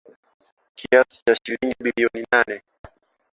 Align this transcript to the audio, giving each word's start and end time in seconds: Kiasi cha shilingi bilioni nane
Kiasi 0.75 1.21
cha 1.25 1.35
shilingi 1.35 1.75
bilioni 1.79 2.27
nane 2.31 2.61